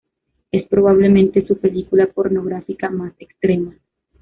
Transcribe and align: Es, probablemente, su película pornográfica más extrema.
Es, 0.51 0.67
probablemente, 0.67 1.45
su 1.45 1.59
película 1.59 2.07
pornográfica 2.07 2.89
más 2.89 3.13
extrema. 3.19 3.77